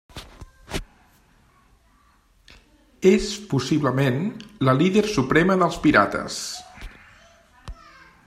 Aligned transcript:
És 3.09 3.27
possiblement, 3.51 4.19
la 4.69 4.75
líder 4.81 5.05
suprema 5.19 5.59
dels 5.65 5.79
Pirates. 5.87 6.39